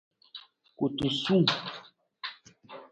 [0.77, 1.47] Kutusung.